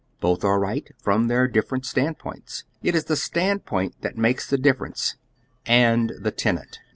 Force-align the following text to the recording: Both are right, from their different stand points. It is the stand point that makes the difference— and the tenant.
Both 0.19 0.43
are 0.43 0.59
right, 0.59 0.89
from 0.99 1.27
their 1.27 1.47
different 1.47 1.85
stand 1.85 2.17
points. 2.17 2.63
It 2.81 2.95
is 2.95 3.03
the 3.03 3.15
stand 3.15 3.65
point 3.65 4.01
that 4.01 4.17
makes 4.17 4.49
the 4.49 4.57
difference— 4.57 5.15
and 5.63 6.11
the 6.19 6.31
tenant. 6.31 6.79